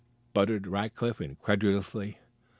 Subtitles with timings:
[0.31, 2.17] spluttered Rackliff incredulously.